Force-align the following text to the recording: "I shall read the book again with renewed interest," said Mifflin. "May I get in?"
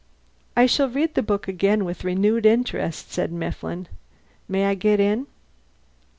"I 0.57 0.65
shall 0.65 0.89
read 0.89 1.13
the 1.13 1.21
book 1.21 1.47
again 1.47 1.85
with 1.85 2.03
renewed 2.03 2.43
interest," 2.43 3.11
said 3.13 3.31
Mifflin. 3.31 3.87
"May 4.47 4.65
I 4.65 4.73
get 4.73 4.99
in?" 4.99 5.27